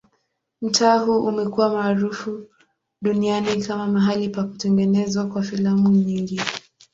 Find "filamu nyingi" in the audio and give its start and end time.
5.43-6.39